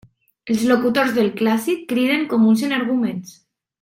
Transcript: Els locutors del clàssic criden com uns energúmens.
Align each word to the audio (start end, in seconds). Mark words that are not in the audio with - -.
Els 0.53 0.61
locutors 0.69 1.13
del 1.17 1.29
clàssic 1.41 1.83
criden 1.93 2.25
com 2.33 2.49
uns 2.53 2.65
energúmens. 2.71 3.37